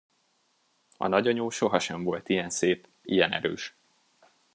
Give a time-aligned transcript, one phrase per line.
[0.97, 3.75] A nagyanyó sohasem volt ilyen szép, ilyen erős.